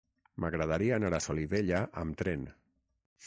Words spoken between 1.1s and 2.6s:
a Solivella amb tren.